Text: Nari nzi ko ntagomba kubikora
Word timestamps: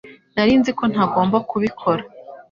Nari 0.35 0.53
nzi 0.59 0.71
ko 0.77 0.83
ntagomba 0.91 1.37
kubikora 1.49 2.03